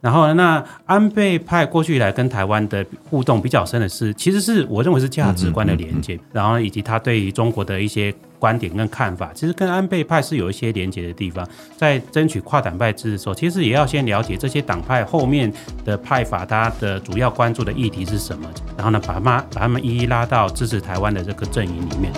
[0.00, 11.46] 然后那安倍派过去以来跟台湾的互动比较深的是，其实是我认为是价值观的连接，然后以及他对于中国的一些观点跟看法，其实跟安倍派是有一些连接的地方。
[11.76, 15.52] 在争取跨党派制的时候，其实也要先了解这些党派后面
[15.84, 22.10] 的派法，它的主要关注的议题是什么，然后呢，把他们把他们一一拉到支持台湾的这个阵营里面。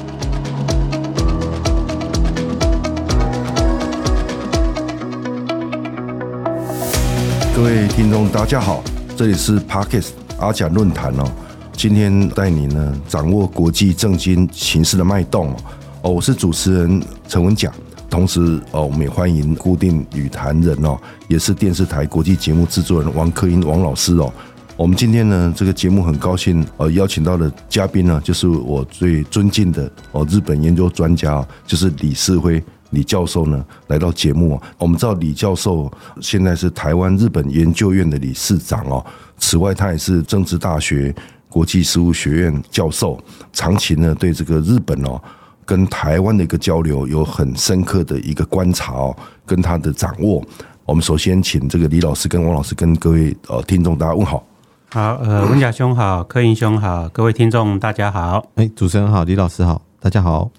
[7.63, 8.83] 各位听众，大家好，
[9.17, 10.09] 这里是 Parkes
[10.41, 11.31] 阿甲论坛哦。
[11.73, 15.55] 今天带你呢掌握国际政经形势的脉动
[16.03, 16.11] 哦。
[16.11, 17.73] 我是主持人陈文甲，
[18.11, 20.99] 同时哦，我们也欢迎固定语坛人哦，
[21.29, 24.33] 也是电视台国际节目制作人王克英王老师哦。
[24.77, 32.61] 我们今天呢这个节目很高兴呃邀请到的嘉宾呢，就是我最尊敬的哦日本研究专家，就是李世辉。
[32.93, 39.05] 李教授呢来到节目，我们知道李教授现在是台湾日本研究院的理事长哦。
[39.37, 41.13] 此外，他也是政治大学
[41.49, 43.19] 国际事务学院教授，
[43.53, 45.21] 长期呢对这个日本哦
[45.67, 50.43] 跟台湾的一个交流有很深刻的一个观察哦，跟他的掌握。
[50.85, 54.45] 我们首先请这个李老师跟王老师跟各位呃听众大家问好。
[54.91, 58.45] 好，呃，文甲兄好，克殷兄好，各位听众大家好。
[58.57, 60.51] 哎，主持人好，李老师好，大家好。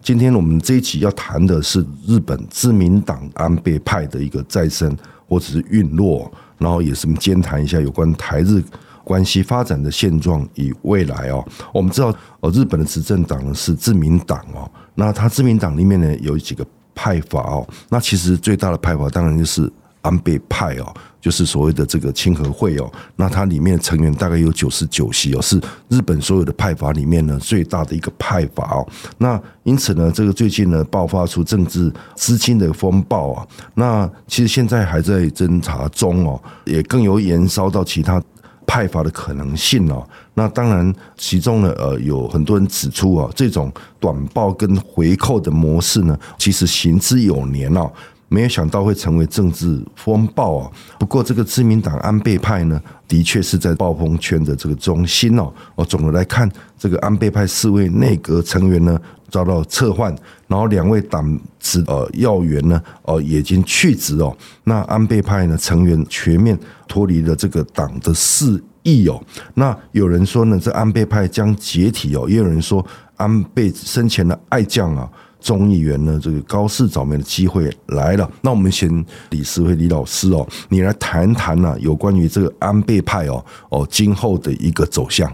[0.00, 4.96] 今天我们这一期要谈的是日本自民党安倍派的一个再生
[5.28, 8.62] 或者是陨落，然后也是我们兼谈一下有关台日
[9.04, 11.44] 关系发展的现状与未来哦。
[11.72, 19.70] 我们知道，呃，日本的执政党呢是自民党哦，那他自民党里面呢有几个派法哦，那其实最大的派法当然就是
[20.02, 20.94] 安倍派哦。
[21.20, 28.86] 就是所谓的这个清和会哦，那它里面成员大概有九十九席哦，是日本所有的派阀里面呢最大的一个派阀哦。
[29.18, 38.22] 那因此呢，这个最近呢爆发出政治资金的风暴啊，那其实现在还在侦查中哦，也更有延烧到其他
[38.66, 40.06] 派阀的可能性哦。
[40.34, 47.90] 那当然，其中呢呃有很多人指出啊，这种短报跟回扣的模式呢，其实行之有年哦。
[48.28, 50.70] 没有想到会成为政治风暴啊！
[50.98, 55.50] 不过这个自民党安倍派呢，的确是在暴风圈的这个中心哦。
[55.76, 59.00] 哦，总的来看，这个安倍派四位内阁成员呢
[59.30, 60.14] 遭到撤换，
[60.46, 64.36] 然后两位党职呃要员呢呃已经去职哦。
[64.64, 69.18] 那安倍派呢成员全面脱离了这个党的势力哦。
[69.54, 72.84] 那有人说呢，这安倍派将解体哦，也有人说
[73.16, 75.10] 安倍生前的爱将啊。
[75.40, 78.30] 众议员呢，这个高市早苗的机会来了。
[78.42, 85.30] 那我们先李世辉李老师哦，你来谈谈呢，有关于这个安倍派哦哦今后的一个走向。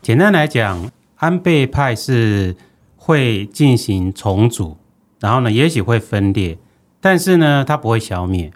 [0.00, 2.56] 简单来讲，安倍派是
[2.96, 4.76] 会进行重组，
[5.20, 6.56] 然后呢，也许会分裂，
[7.00, 8.50] 但是呢，它不会消灭。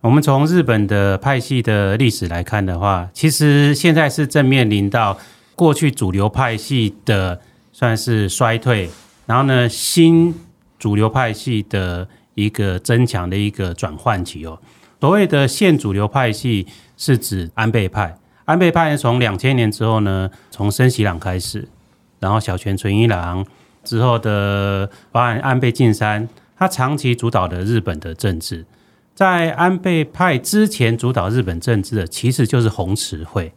[0.00, 5.18] 我们从日本的派系的历史来看的话，其实现在是正面临到
[5.54, 7.38] 过去主流派系的
[7.70, 8.88] 算是衰退。
[9.30, 10.34] 然后呢，新
[10.76, 14.58] 主流派系的一个增强的一个转换期哦。
[14.98, 18.18] 所谓的现主流派系是指安倍派。
[18.44, 21.68] 安倍派从两千年之后呢，从森喜朗开始，
[22.18, 23.46] 然后小泉纯一郎
[23.84, 28.66] 之后的包含安倍晋三，他长期主导的日本的政治。
[29.14, 33.52] 在安倍派之前主导日本政治的，其实就是红池会，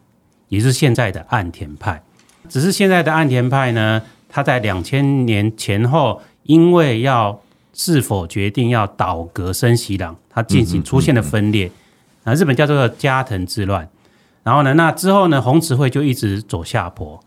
[0.50, 2.04] 也是现在的岸田派。
[2.48, 4.04] 只是现在的岸田派呢，
[4.36, 7.40] 他在两千年前后，因为要
[7.72, 11.70] 是否决定要倒阁森喜朗，他进行出现了分裂，
[12.24, 13.88] 啊，日本叫做加藤之乱。
[14.42, 17.24] 然后呢，那之后呢，红池会就一直走下坡，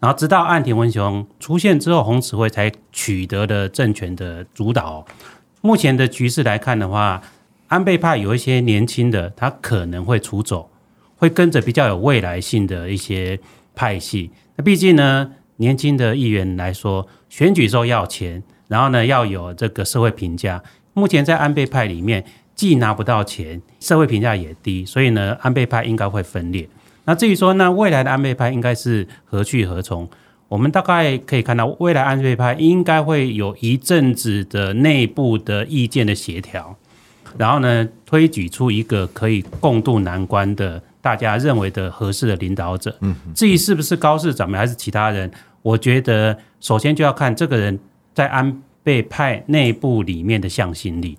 [0.00, 5.02] 然后直到岸田文雄出现之后，红池会才取得了政权的主导。
[5.62, 7.22] 目前的局势来看的话，
[7.68, 10.68] 安倍派有一些年轻的，他可能会出走，
[11.16, 13.40] 会跟着比较有未来性的一些
[13.74, 14.30] 派系。
[14.56, 15.32] 那毕竟呢。
[15.56, 20.62] 年轻的议员来说，选举时候要钱，然后呢要有这个社会评价。
[20.94, 26.68] 目前在安倍派里面，既拿不到钱，社会评价也低，所以呢，安倍派应该会分裂。
[27.04, 30.08] 那至于说，那未来的安倍派应该是何去何从？
[30.48, 36.76] 我们大概可以看到，未来安倍派应该会有一阵子的内部的意见的协调，
[37.36, 40.82] 然后呢，推举出一个可以共度难关的。
[41.04, 45.30] 大家认为的合适的领导者，嗯，至于是不是高市长们还是其他人，
[45.60, 47.78] 我觉得首先就要看这个人
[48.14, 51.18] 在安倍派内部里面的向心力，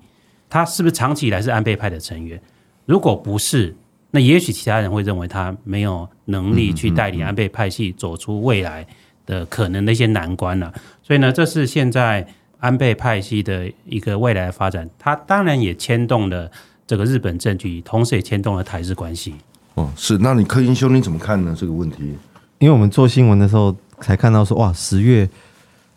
[0.50, 2.42] 他是不是长期以来是安倍派的成员？
[2.88, 3.76] 如果不是，
[4.10, 8.88] 那也许其他人会认为他没有能力去带领安倍派系走出未来
[9.28, 10.74] 的可能的一些难关了。
[11.04, 12.26] 所以呢，这是现在
[12.58, 16.50] 安倍派系的一个未来的发展，他当然也牵动了
[16.88, 19.36] 这个日本政局，同时也牵动了台日关系。
[19.75, 20.18] 哦，是。
[20.18, 21.56] 那你柯英兄你怎么看呢？
[21.57, 22.16] 这个问题？
[22.57, 25.30] 因为我们做新闻的时候才看到说，哇，十月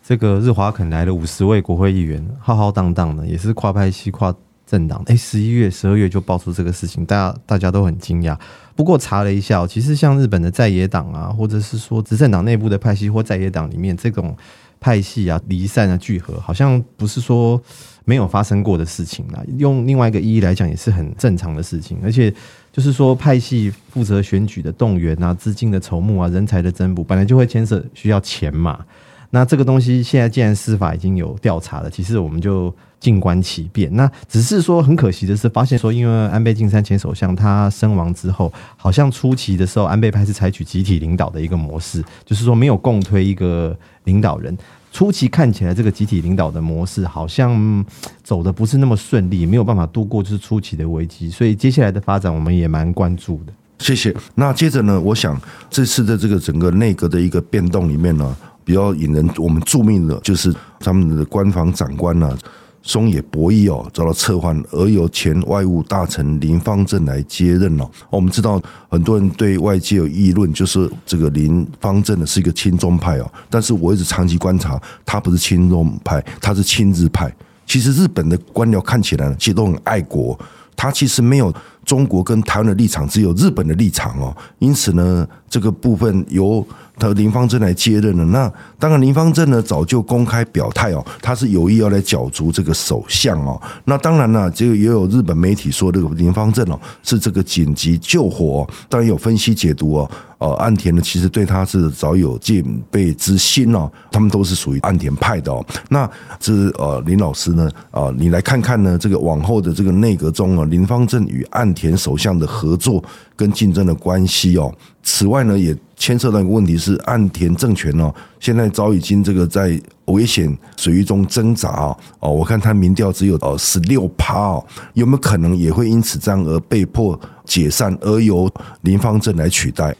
[0.01, 4.33] 这个日华肯来了五十位国会议员，浩浩荡荡的，也是跨派系、跨
[4.65, 5.01] 政党。
[5.07, 8.37] 哎，十一月、十二月就爆出这个事情，大家大家都很惊讶。
[8.75, 14.35] 不过查了一下，其实像日本的在野党啊，或者是说执政党内部的派系或在野党里面这种。
[14.81, 17.61] 派系啊，离散啊，聚合，好像不是说
[18.09, 19.43] 没有发生过的事情啦。
[19.59, 21.99] 用另外一个意义来讲，也是很正常的事情。
[22.03, 22.33] 而且，
[22.73, 28.83] 就是说派系负责选举的动员啊，资金的筹募啊，人才的增补，本来就会牵涉需要钱嘛。
[29.29, 33.95] 那这个东西现在既然司法已经有调查了，其实我们就静观其变。
[33.95, 44.57] 那只是说很可惜的是，发现说因为安倍晋三前首相他身亡之后，好像初期的时候安倍派是采取集体领导的一个模式，就是说没有共推一个领导人。
[44.91, 47.85] 初期看起来这个集体领导的模式好像
[48.23, 53.53] 走得不是那么顺利，没有办法度过就是初期的危机，所以接下来的发展我们也蛮关注的。
[53.77, 54.15] 谢谢。
[54.35, 55.39] 那接着呢，我想
[55.69, 62.37] 这次的这个整个内阁的一个变动里面呢，比较引人我们注目的就是他们的官房长官呢。
[62.81, 67.89] 松野博弈哦遭到撤换，而由前外务大臣林方正来接任了。
[68.09, 77.33] 我们知道很多人对外界有议论，就是这个林方正呢是一个亲中派哦，但是我一直长期观察，他不是亲中派，他是亲日派。
[77.65, 80.39] 其实日本的官僚看起来其实都很爱国，
[80.75, 81.53] 他其实没有
[81.89, 84.35] 中国跟台湾的立场，只有日本的立场哦。
[84.59, 86.63] 因此呢，这个部分由。
[87.01, 93.57] 他林芳正来接任了，那当然林芳正呢早就公开表态哦，他是有意要来角逐这个首相哦。
[93.85, 100.11] 那当然了，这个也有日本媒体说这个林芳正哦是这个紧急救火，当然有分析解读哦。
[100.39, 105.65] 呃，岸田呢其实对他是早有戒备之心哦，他们都是属于岸田派的哦。
[105.89, 113.03] 那这呃林老师呢，呃，你来看看呢这个往后的这个内阁中啊，林芳正与岸田首相的合作
[113.35, 114.73] 跟竞争的关系哦。
[115.01, 121.97] 此外呢，也牵涉到一个问题是，岸田政权哦，现在早已经这个在危险水域中挣扎哦。
[122.19, 129.95] 哦，我看他民调只有哦十六趴哦，有没有可能也会因此这样而被迫解散，而由林芳正来取代？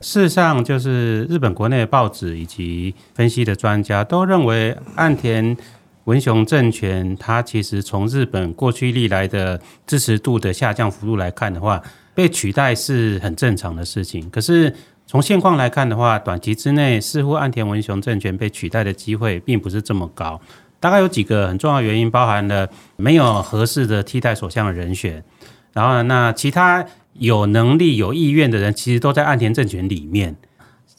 [0.00, 5.56] 事实上，就是日本国内的报纸以及分析的专家都认为，岸田
[6.04, 11.82] 文雄政权他其实从日本过去历来的支持度的下降幅度来看的话。
[12.16, 14.72] 被取代是很正常的事情，可是
[15.04, 20.40] 从现况来看的话，短期之内似乎岸田文雄政权被取代的机会并不是这么高。
[20.78, 25.24] 大概有几个很重要原因，包含了没有合适的替代首相的人选，
[25.72, 30.36] 然后呢，那其他有能力、有意愿的人其实都在岸田政权里面，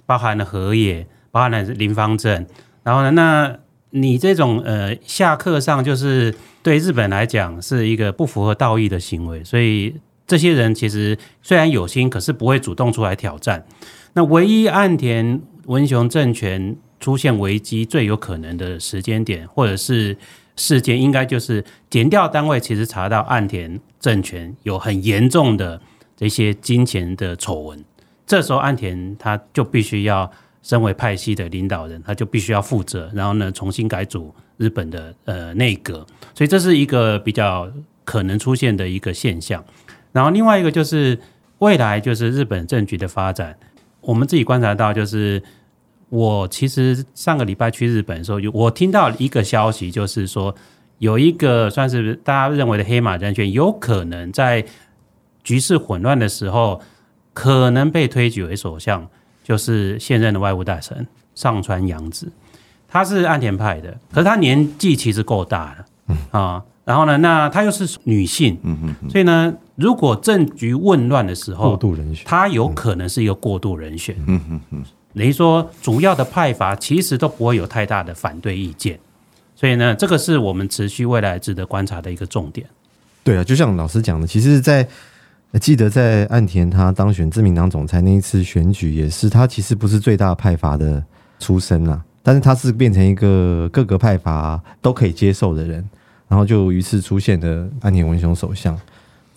[0.05, 2.45] 包含了河野，包含了林芳正。
[2.83, 3.57] 然后呢，那
[3.95, 9.95] 你这种呃下课上就是对日本来讲是一个不符合道义的行为，所以。
[10.27, 13.63] 这些人其实虽然有心，可是不会主动出来挑战。
[14.13, 20.17] 那唯一岸田文雄政权出现危机最有可能的时间点，或者是
[20.55, 25.79] 事件，应该就是检调单位其实查到岸田政权有很严重的
[26.17, 27.85] 这些金钱的丑闻。
[28.25, 30.31] 这时候岸田他就必须要
[30.65, 36.03] 身为派系的领导人，他就必须要负责，然后呢重新改组日本的呃内阁。
[36.33, 37.71] 所以这是一个比较
[38.03, 39.63] 可能出现的一个现象。
[40.11, 41.19] 然后另外一个就是
[41.59, 43.55] 未来就是日本政局的发展，
[44.01, 45.43] 我们自己观察到，就是
[46.09, 50.55] 我其实上个礼拜去日本的时候，我听到一个消息，就是说
[50.97, 54.65] 有一个算是大家认为的黑马人选，有可能在
[55.43, 56.81] 局势混乱的时候，
[57.33, 59.07] 可能被推举为首相，
[59.45, 62.29] 就是现任的外务大臣上川阳子，
[62.87, 66.17] 他是岸田派的，可是他年纪其实够大了，嗯。
[66.31, 66.63] 啊。
[66.83, 74.83] 然后呢，那她又是女性，嗯嗯，所以呢，如果政局混乱的时候，过渡人选，她有可能是一个过渡人选，嗯嗯嗯，
[75.15, 78.99] 等于说主要的派阀其实都不会有太大的反对意见，
[79.55, 82.67] 所以呢，这个是我们持续未来值得观察的一个重点。
[83.23, 84.87] 对啊，就像老师讲的，其实，在
[85.59, 91.03] 记得在岸田他当选自民党总裁那一次选举，也是他其实不是最大派阀的
[91.39, 95.87] 出身啊，但是他是变成一个各个派阀都可以接受的人。
[96.27, 98.75] 然后就于是出现的岸田文雄首相，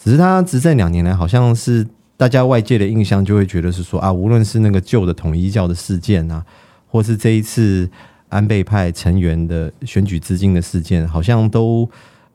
[0.03, 6.43] 只是他执政两年来，好像是大家外界的印象就会觉得是说啊，无论是那个旧的统一教的事件啊，
[6.87, 7.89] 或是这一次
[8.31, 11.89] 安倍派成员的选举资金的事件，好像都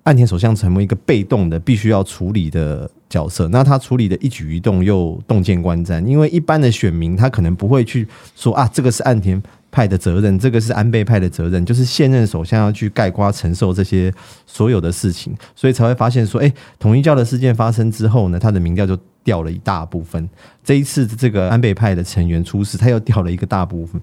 [0.04, 9.40] 岸田首相成为一个被动的必须要处理的角色，那他处理的一举一动又洞见观瞻，因为一般的选民他可能不会去说啊，这个是岸田
[9.70, 14.12] 派的责任，这个是安倍派的责任，就是现任首相要去盖瓜承受这些
[14.48, 20.28] 所有的事情，所以才会发现说，哎，统一教的事件发生之后呢，他的民调就掉了一大部分。
[20.64, 24.02] 这一次这个安倍派的成员出事，他又掉了一个大部分，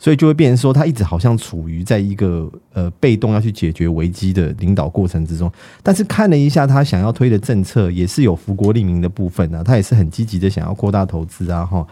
[0.00, 5.52] 所以就会变成说，他一直好像处于在一个呃被动要去解决危机的领导过程之中。
[5.82, 11.86] 但是看了一下他想要推的政策，也是有福国利民的部分啊，他也是很积极的想要扩大投资啊，哈，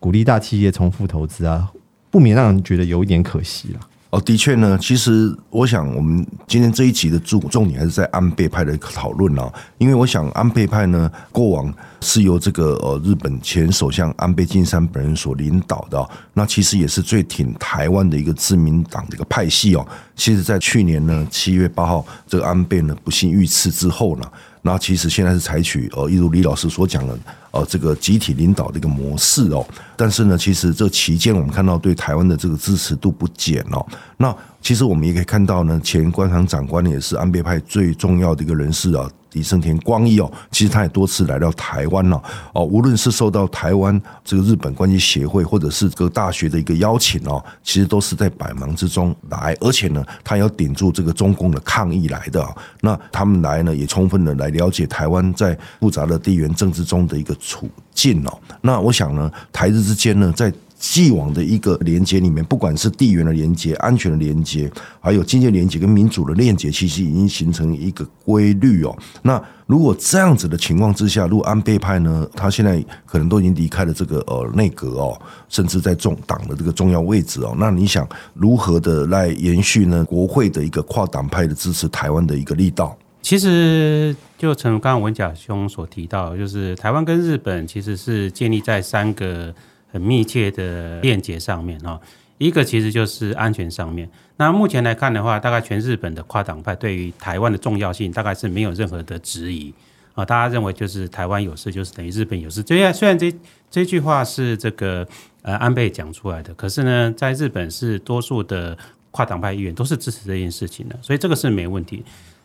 [0.00, 1.70] 鼓励大企业重复投资啊。
[2.10, 3.80] 不免让人觉得有一点可惜了。
[4.12, 19.86] 哦，的确呢，其实我想，我们今天这一集的重重点还是在安倍派的讨论哦，因为我想安倍派呢，过往是由这个呃日本前首相安倍晋三本人所领导的，那其实也是最挺台湾的一个自民党的一个派系哦。
[20.14, 24.30] 其实，在去年呢七月八号，这个安倍呢不幸遇刺之后呢。
[24.64, 27.18] 那其实现在是采取呃，一如李老师所讲的
[27.50, 29.66] 呃，这个集体领导的一个模式哦。
[29.96, 33.84] 但是呢，其实这期间我们看到对台湾的这个支持度不减哦。
[34.16, 39.10] 那其实我们也可以看到呢，前官场长官也是安倍派最重要的一个人士啊。
[39.32, 42.22] 李胜田光一哦，其实他也多次来到台湾了
[42.52, 52.46] 哦，无论是受到台湾这个日本关系协会或者是各大学的一个邀请哦，其实都是在百忙之中来，而且呢，他要顶住这个中共的抗议来的。
[52.80, 58.38] 那他们来呢，也充分的来了解台湾在复杂的地缘政治中的一个处境哦。
[58.60, 68.92] 那我想呢，台日之间呢，在既往的一个连接里面，不管是地缘的连接、安全的连接，还有经济连接跟民主的链接，其实已经形成一个规律哦。
[69.22, 80.04] 那如果这样子的情况之下，如果安倍派呢，他现在可能都已经离开了这个呃内阁哦，甚至在重党的这个重要位置哦，那你想如何的来延续呢？
[80.04, 82.98] 国会的一个跨党派的支持台湾的一个力道？
[83.22, 89.54] 其实就从刚刚文甲兄所提到，就是台湾跟日本其实是建立在三个。
[89.92, 92.00] 很密切的链接上面哈，
[92.38, 94.08] 一个其实就是安全上面。
[94.38, 99.72] 那目前来看的话，大概全日本的跨党派对于台湾的重要性，大概是没有任何的质疑
[100.14, 100.24] 啊。
[100.24, 102.62] 大家认为就是台湾有事，就是等于日本有事。
[102.62, 103.32] 虽然虽然这
[103.70, 105.06] 这句话是这个
[105.42, 108.76] 呃安倍讲出来的，可是呢，在日本是多数的
[109.10, 112.02] 跨党派议员都是支持这件事情的，所以这个是没问题。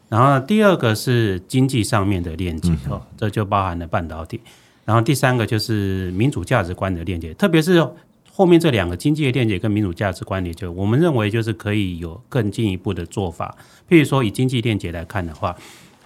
[0.09, 4.39] 然后第二个是经济上面的链接哦，这就包含了半导体。
[4.87, 7.85] 然后第三个就是民主价值观的链接，特别是
[8.31, 13.53] 后面这两个经济的链接跟民主价值观链，就我们认为就是可以有更进一步的做法。
[13.89, 15.53] 譬如说以经济链接来看的话，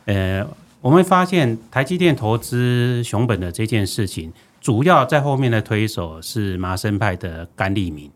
[0.05, 0.43] 呃，
[0.81, 8.09] 我们发现台积电投资熊本的这件事情，主要在后面的推手是麻生派的甘利明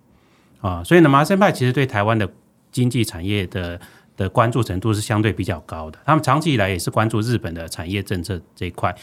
[0.62, 2.28] 啊，所以呢，麻生派其实对台湾的
[2.72, 3.80] 经济产业的
[4.18, 8.96] 的关注程度是相对比较高的，他们长期以来也是关注日本的产业政策这一块。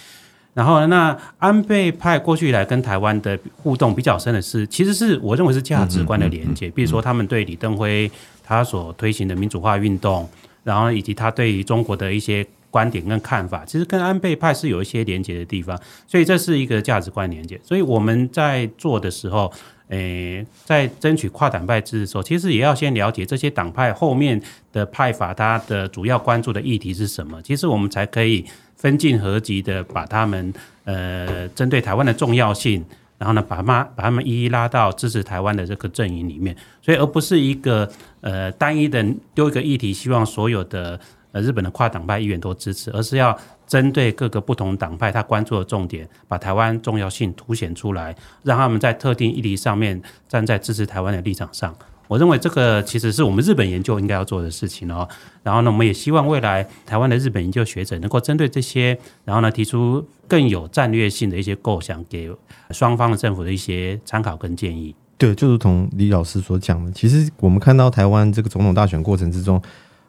[0.54, 6.68] 然后呢，那安倍派过去以来跟台湾的互动比较深的是，其实是我认为是价值观的连接。
[6.68, 8.10] 比如说，他们对李登辉
[8.44, 10.28] 他所推行的民主化运动，
[10.62, 15.80] 然后以及他对于中国的一些观点跟看法，其实跟安倍派是有一些连接的地方。
[16.06, 17.58] 所以这是一个价值观连接。
[17.64, 19.50] 所以我们在做的时候，
[19.88, 24.38] 诶，在争取跨党派支持的时候，其实也要先了解这些党派后面
[24.70, 27.40] 的派法，它的主要关注的议题是什么。
[27.40, 28.44] 其实我们才可以。
[28.82, 32.84] 分进合击的把他们呃针对台湾的重要性，
[33.16, 37.88] 然后呢把他把他们一一拉到支持台湾的这个阵营里面，所以而不是一个
[38.22, 39.00] 呃单一的
[39.34, 40.98] 丢一个议题，希望所有的
[41.30, 48.12] 呃日本的跨党派议员都支持，而是要针对各个不同党派他关注的重点，把台湾重要性凸显出来，
[48.42, 51.72] 让他们在特定议题上面站在支持台湾的立场上。
[52.12, 55.08] 我认为这个其实是我们日本研究应该要做的事情哦。
[55.42, 62.30] 然后呢，我们也希望未来台湾的日本研究学者能够针对这些，然后呢提出更有战略性的一些构想，给
[62.70, 64.94] 双方的政府的一些参考跟建议。
[65.16, 69.62] 对，就如同李老师所讲的，其实我们看到台湾这个总统大选过程之中，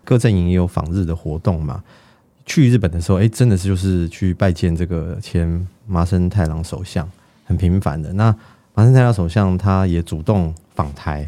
[0.04, 1.82] 各阵营也有访日的活动嘛。
[2.46, 7.10] 去日本的时候，哎，真的是就是去拜见这个前麻生太郎首相，
[7.46, 8.12] 很频繁的。
[8.12, 8.36] 那
[8.74, 11.26] 麻生太郎首相他也主动访台。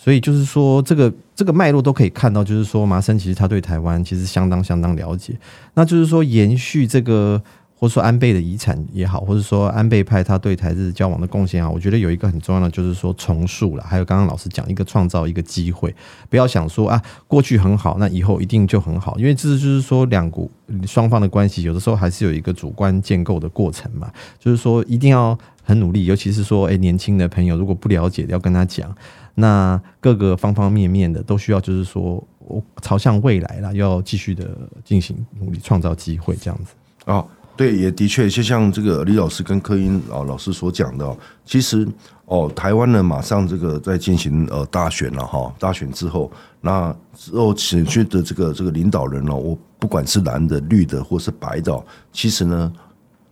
[0.00, 5.36] 所以就是说，这个这个脉络都可以看到，就是说，麻生其实他对台湾其实相当相当了解。
[5.74, 7.42] 那就是说，延续这个，
[7.74, 13.82] 或者说安倍的遗产也好，或者说安倍派他对台日交往的贡献啊，我觉得有一个很重要的，就是说重塑了。
[13.82, 15.92] 还有刚刚老师讲一个创造一个机会，
[16.30, 20.48] 不要想说啊，过去很好，那以后一定就很好，因为这就是说两股
[20.86, 24.08] 双方的关系，有的时候还是有一个主观建构的过程嘛。
[24.38, 28.94] 就是说，一定要很努力，尤其是说，诶，年轻的朋友如果不了解，要跟他讲。
[29.40, 34.50] 那各个方方面面的都需要，就是说，我朝向未来了，要继续的
[34.84, 36.72] 进行努力，创造机会，这样子。
[37.04, 37.24] 哦，
[37.56, 41.86] 对，也的确，就像这个李老师跟柯英啊老师所讲的，其实
[42.24, 46.28] 哦，台湾呢马上这个在进行呃大选了哈，大选之后，
[46.60, 51.80] 那之后选区的这个这个领导人呢，我不管是蓝的、绿的或是白的，
[52.12, 52.72] 其实呢，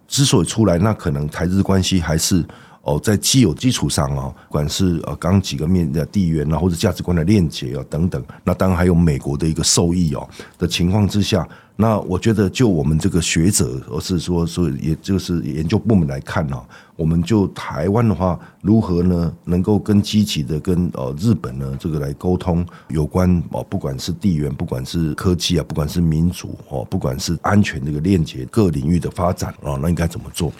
[0.06, 2.44] 之所以出来，那可能台日关系还是。
[2.86, 10.26] 哦，在既有基础上哦，不管是呃刚几个面的地缘啊，或者价值观的链接啊等等，那当然还有美国的一个受益哦
[10.56, 16.56] 的情况之下，那我觉得就我们这个学者，而是说说也就是研究部门来看呢，
[16.94, 30.52] 我们就台湾的话，如何呢能够更积极的跟呃日本呢这个来沟通有关哦，不管是地缘，不管是科技啊，不管是民主哦，不管是安全这个链接各领域的发展啊，那应该怎么做？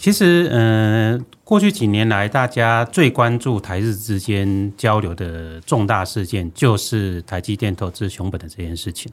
[0.00, 9.12] 其实，嗯、过去几年来，大家最关注台日之间交流的重大事件，就是台积电投资熊本的这件事情。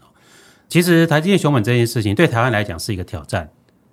[0.69, 3.49] 其实，台积电熊本这件事情对台湾来讲是一个挑战，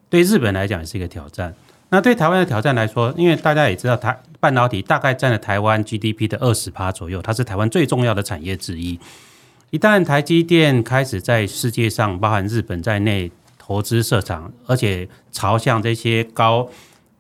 [0.09, 1.53] 对日本来讲也是一个挑战。
[1.89, 9.01] 那对台湾的挑战来说，因为大家也知道，台半导体大概占了台湾 GDP 的二十趴左右，它是台湾最重要的产业之一。
[9.71, 13.33] 一旦台积电开始在世界上，包含日本在内，
[13.67, 16.69] 投资设厂，而且朝向这些高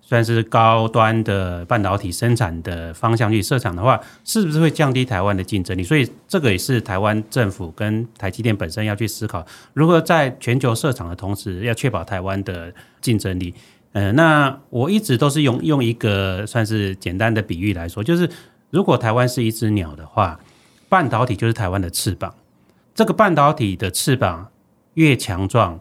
[0.02, 5.82] 算是高端的半导体生产的方向去设厂的话，是不是会降低台湾的竞争力？
[5.82, 12.70] 所以这个也是台湾政府跟台积电本身要去思考，如何在全球设厂的同时，要确保台湾的
[13.00, 13.54] 竞争力。
[13.92, 18.28] 呃，那我一直都是用用一个算是简单的比喻来说，就是
[18.68, 20.38] 如果台湾是一只鸟的话，
[20.90, 22.34] 半导体就是台湾的翅膀，
[22.94, 24.50] 这个半导体的翅膀
[24.92, 25.80] 越强壮。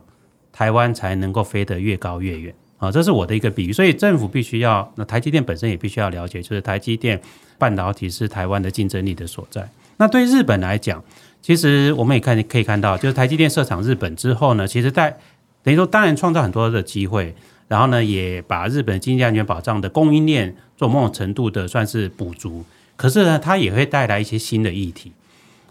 [0.53, 2.91] 台湾才能够飞得越高越远啊！
[2.91, 7.19] 这是我的一个比喻，所以政府必须要，那台积电本身也必须要了解，就是台积电
[7.57, 9.67] 半导体是台湾的竞争力的所在。
[9.98, 11.03] 那对日本来讲，
[11.41, 15.17] 其实我们也看可以看到，就是台积电设厂日本之后呢，其实在
[15.63, 17.33] 等于说当然创造很多的机会，
[17.67, 22.63] 然后呢也把日本经济安全保障的供应链做某种程度的算是补足。
[22.95, 25.12] 可是呢，它也会带来一些新的议题，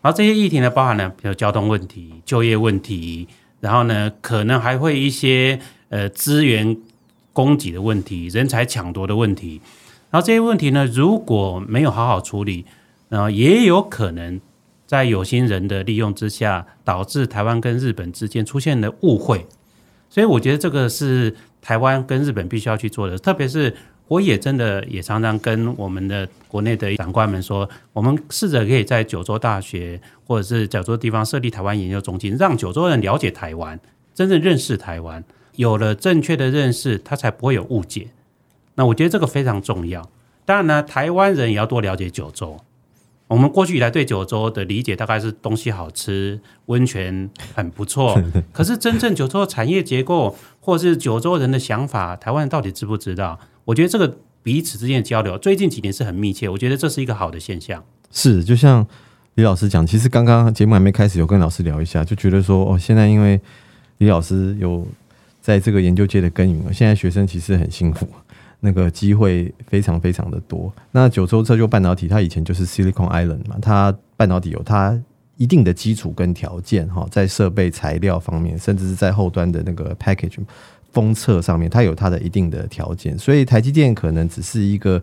[0.00, 3.28] 然后这些议题呢，包含了比如交通问题、就业问题。
[3.62, 6.76] 然后呢，可能还会一些呃资源
[7.32, 9.60] 供给的问题、人才抢夺的问题。
[10.10, 12.66] 然后这些问题呢，如果没有好好处理，
[13.08, 14.40] 然后也有可能
[14.84, 19.46] 在有心人的利用之下，导致台湾跟日本之间出现了误会。
[20.10, 23.74] 所以我觉得这个是台湾跟日本必须要去做的，特别是。
[24.12, 33.80] 我也真的也常常跟我们的国内的长官们说，我们试着可以在九州大学或者是九州地方设立台湾研究中心，让九州人了解台湾，
[34.14, 35.24] 真正认识台湾。
[35.56, 38.08] 有了正确的认识，他才不会有误解。
[38.74, 40.06] 那我觉得这个非常重要。
[40.44, 42.58] 当然呢，台湾人也要多了解九州。
[43.32, 48.22] 我们过去以来对九州的理解大概是东西好吃，温泉很不错。
[48.52, 53.40] 可是真正九州的产业结构，或是九州人的想法，台湾人到底知不知道？
[53.64, 56.46] 我觉得这个彼此之间的交流，最近几年是很密切。
[56.46, 57.82] 我觉得这是一个好的现象。
[58.10, 58.86] 是，就像
[59.36, 63.40] 李老师讲，其实刚刚节目还没开始，有跟老师聊一下，就觉得说，哦，现在因为
[63.96, 64.86] 李老师有
[65.40, 68.06] 在这个研究界的耕耘，现在学生其实很辛苦，
[68.64, 70.72] 那个机会非常非常的多。
[70.90, 74.98] 那九州这就半导体，它以前就是 Silicon Island 嘛，它半导体有它
[75.36, 80.38] 一定的基础跟条件哈，在设备材料方面，甚至是在后端的那个 package。
[80.92, 85.02] 封测上面，它有它的一定的条件，所以台积电可能只是一个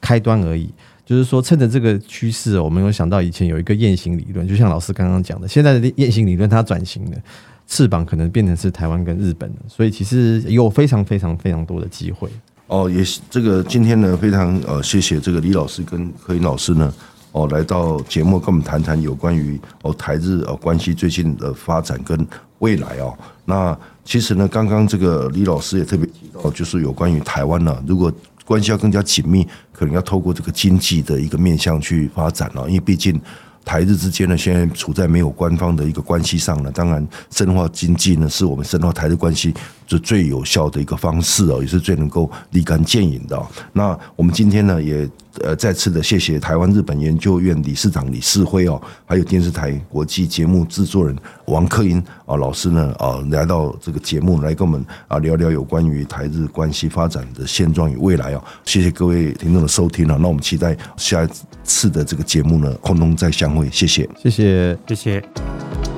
[0.00, 0.72] 开端而已。
[1.04, 7.18] 就是说，趁着这个趋势，我们有想到以前有一个雁行理论，就像老师刚刚讲的，现在的雁行理论它转型了，
[7.66, 12.30] 翅膀可能变成是台湾跟日本了，所以其实有非常非常非常多的机会。
[12.66, 16.92] 哦，也这个今天呢，非常呃谢谢这个李老师跟柯英老师呢，
[17.32, 22.26] 哦来到节目跟我们谈谈有关于哦台日哦关系最近的发展跟
[22.58, 23.76] 未来哦，那。
[24.08, 28.12] 其实呢，刚刚这个李老师也特别提到，就是有关于台湾呢，如果
[28.44, 33.20] 关系要更加紧密，可能要透过这个经济的一个面向去发展了，因为毕竟
[33.64, 39.52] 台日之间呢，现在处在没有官方的一个关系上呢，当然深化经济呢，是我们深化台日关系
[39.86, 43.40] 就最有效的一个方式哦，也是最能够立竿见影的。
[43.72, 45.08] 那我们今天呢，也。
[45.42, 61.28] 呃，再次的谢谢台湾日本研究院理事长李世辉哦，还有电视台国际节目制作人王克英啊老师呢啊来到这个节目来跟我们啊聊聊有关于台日关系发展的现状与未来哦，谢谢各位听众的收听啊，那我们期待下一
[61.62, 65.95] 次的这个节目呢空中再相会，谢谢，谢谢，谢谢。